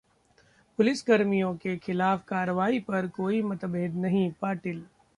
पुलिसकर्मियों 0.79 1.53
के 1.55 1.75
खिलाफ 1.77 2.23
कार्रवाई 2.27 2.79
पर 2.79 3.07
कोई 3.07 3.41
मतभेद 3.41 3.95
नहीं: 3.95 4.31
पाटिल 4.41 4.83